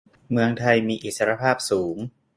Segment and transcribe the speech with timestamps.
[0.31, 1.97] เมืองไทยมีอิสรภาพสูง